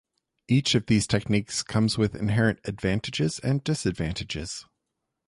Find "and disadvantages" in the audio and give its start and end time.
3.37-4.65